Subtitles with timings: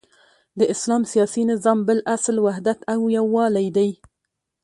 [0.59, 3.89] د اسلام سیاسی نظام بل اصل وحدت او یوالی دی،